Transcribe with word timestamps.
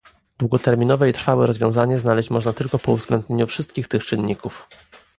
Długoterminowe 0.37 1.09
i 1.09 1.13
trwałe 1.13 1.47
rozwiązanie 1.47 1.99
znaleźć 1.99 2.29
można 2.29 2.53
tylko 2.53 2.79
po 2.79 2.91
uwzględnieniu 2.91 3.47
wszystkich 3.47 3.87
tych 3.87 4.05
czynników 4.05 4.67